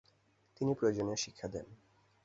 [0.57, 1.67] তিনি প্রয়োজনীয় শিক্ষা দেন।